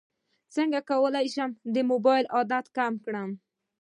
څنګه 0.55 0.79
کولی 0.89 1.25
شم 1.35 1.49
د 1.73 1.77
موبایل 1.91 2.25
عادت 2.35 2.65
کم 2.77 2.93
کړم 3.05 3.29